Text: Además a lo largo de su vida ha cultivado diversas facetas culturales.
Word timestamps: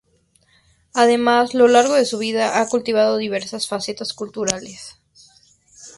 Además 0.95 1.53
a 1.53 1.59
lo 1.59 1.67
largo 1.67 1.93
de 1.93 2.05
su 2.05 2.17
vida 2.17 2.59
ha 2.59 2.67
cultivado 2.67 3.17
diversas 3.17 3.67
facetas 3.67 4.13
culturales. 4.13 4.99